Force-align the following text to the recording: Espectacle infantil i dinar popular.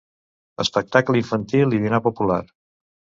Espectacle 0.63 1.21
infantil 1.21 1.77
i 1.81 1.85
dinar 1.85 2.01
popular. 2.07 2.43